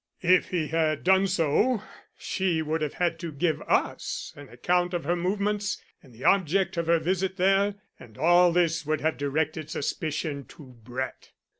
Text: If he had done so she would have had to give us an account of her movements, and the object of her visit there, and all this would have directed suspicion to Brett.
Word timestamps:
If 0.23 0.49
he 0.49 0.69
had 0.69 1.03
done 1.03 1.27
so 1.27 1.83
she 2.17 2.63
would 2.63 2.81
have 2.81 2.95
had 2.95 3.19
to 3.19 3.31
give 3.31 3.61
us 3.67 4.33
an 4.35 4.49
account 4.49 4.95
of 4.95 5.03
her 5.03 5.15
movements, 5.15 5.79
and 6.01 6.11
the 6.11 6.23
object 6.25 6.75
of 6.75 6.87
her 6.87 6.97
visit 6.97 7.37
there, 7.37 7.75
and 7.99 8.17
all 8.17 8.51
this 8.51 8.83
would 8.83 9.01
have 9.01 9.19
directed 9.19 9.69
suspicion 9.69 10.45
to 10.45 10.75
Brett. 10.83 11.29